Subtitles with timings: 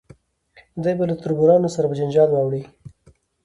[0.83, 2.63] دی به له تربورانو سره په جنجال واړوي.